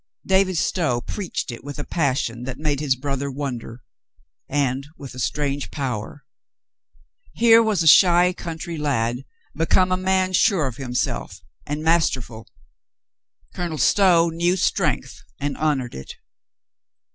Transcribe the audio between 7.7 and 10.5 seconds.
a shy country lad become a man